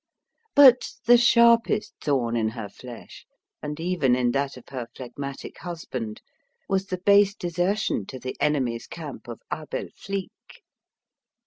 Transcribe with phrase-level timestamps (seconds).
[0.55, 3.23] But the sharpest thorn in her flesh
[3.61, 6.23] and even in that of her phlegmatic husband
[6.67, 10.63] was the base desertion to the enemy's camp of Abel Flique.